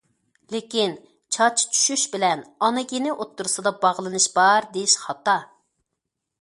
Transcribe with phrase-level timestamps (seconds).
[0.53, 0.95] لېكىن
[1.37, 5.41] چاچ چۈشۈش بىلەن ئانا گېنى ئوتتۇرىسىدا باغلىنىش بار دېيىش خاتا.